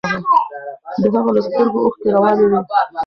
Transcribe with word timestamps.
د 1.01 1.03
هغه 1.13 1.29
له 1.35 1.41
سترګو 1.47 1.77
اوښکې 1.85 2.09
روانې 2.15 2.45
وې. 2.51 2.59